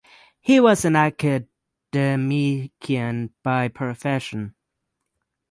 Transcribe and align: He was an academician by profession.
He 0.39 0.59
was 0.59 0.83
an 0.83 0.95
academician 0.95 1.45
by 3.43 3.67
profession. 3.67 4.55